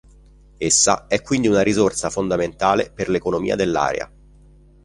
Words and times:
Essa 0.57 1.05
è 1.05 1.21
quindi 1.21 1.47
una 1.47 1.61
risorsa 1.61 2.09
fondamentale 2.09 2.91
per 2.91 3.07
l'economia 3.07 3.55
dell'area. 3.55 4.11